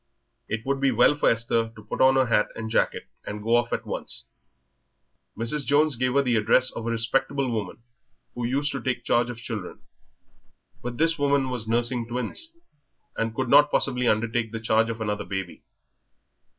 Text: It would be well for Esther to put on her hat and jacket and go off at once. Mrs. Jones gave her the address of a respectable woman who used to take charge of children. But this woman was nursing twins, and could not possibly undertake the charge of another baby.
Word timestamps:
It 0.47 0.65
would 0.65 0.81
be 0.81 0.89
well 0.89 1.13
for 1.13 1.29
Esther 1.29 1.71
to 1.75 1.83
put 1.83 2.01
on 2.01 2.15
her 2.15 2.25
hat 2.25 2.47
and 2.55 2.71
jacket 2.71 3.07
and 3.23 3.43
go 3.43 3.55
off 3.55 3.71
at 3.71 3.85
once. 3.85 4.25
Mrs. 5.37 5.63
Jones 5.63 5.95
gave 5.95 6.15
her 6.15 6.23
the 6.23 6.37
address 6.37 6.71
of 6.71 6.87
a 6.87 6.89
respectable 6.89 7.51
woman 7.51 7.83
who 8.33 8.43
used 8.43 8.71
to 8.71 8.81
take 8.81 9.03
charge 9.03 9.29
of 9.29 9.37
children. 9.37 9.83
But 10.81 10.97
this 10.97 11.19
woman 11.19 11.51
was 11.51 11.67
nursing 11.67 12.07
twins, 12.07 12.53
and 13.15 13.35
could 13.35 13.47
not 13.47 13.69
possibly 13.69 14.07
undertake 14.07 14.51
the 14.51 14.59
charge 14.59 14.89
of 14.89 15.01
another 15.01 15.23
baby. 15.23 15.61